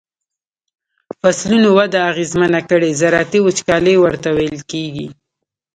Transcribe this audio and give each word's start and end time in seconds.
فصلونو 1.19 1.69
وده 1.79 1.99
اغیزمنه 2.11 2.59
کړي 2.69 2.89
زراعتی 3.01 3.39
وچکالی 3.41 3.95
ورته 3.99 4.29
ویل 4.37 4.59
کیږي. 4.71 5.07